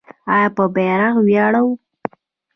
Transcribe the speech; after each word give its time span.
آیا 0.33 0.47
په 0.55 0.63
بیرغ 0.75 1.15
ویاړو؟ 1.21 1.65